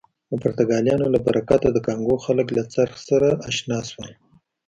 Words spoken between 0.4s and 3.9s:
پرتګالیانو له برکته د کانګو خلک له څرخ سره اشنا